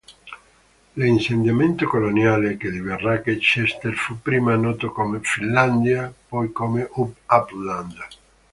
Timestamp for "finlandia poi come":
5.21-6.89